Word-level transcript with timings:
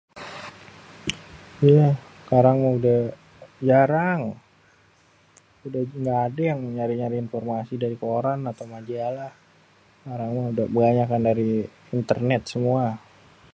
[yé] 1.73 1.87
sekarang 2.21 2.55
méh 2.61 2.73
udéh 2.77 3.01
jarang, 3.67 4.21
udéh 5.65 5.83
ga 6.05 6.15
adé 6.27 6.43
yang 6.51 6.61
nyari-nyari 6.77 7.15
informasi 7.25 7.73
dari 7.83 7.95
koran 8.03 8.39
atau 8.51 8.65
majalah, 8.73 9.31
sekarang 9.99 10.29
udéh 10.51 10.67
kébanyakan 10.69 11.21
dari 11.29 11.49
internet 11.99 12.41
semué 12.51 12.87